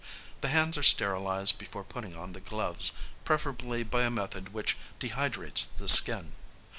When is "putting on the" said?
1.83-2.39